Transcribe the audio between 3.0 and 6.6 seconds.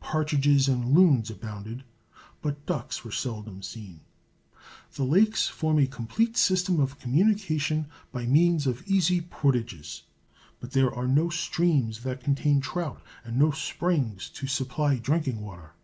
were seldom seen. The lakes form a complete